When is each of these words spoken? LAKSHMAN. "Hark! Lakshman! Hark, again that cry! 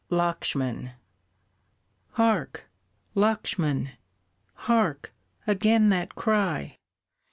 LAKSHMAN. 0.09 0.93
"Hark! 2.13 2.67
Lakshman! 3.13 3.91
Hark, 4.55 5.13
again 5.45 5.89
that 5.89 6.15
cry! 6.15 6.79